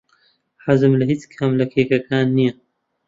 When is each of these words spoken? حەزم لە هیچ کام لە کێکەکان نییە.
حەزم 0.65 0.91
لە 0.99 1.03
هیچ 1.11 1.21
کام 1.37 1.51
لە 1.59 1.65
کێکەکان 1.73 2.27
نییە. 2.37 2.53